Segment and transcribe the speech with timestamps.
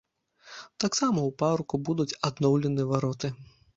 [0.83, 3.27] Таксама ў парку будуць адноўлены вароты.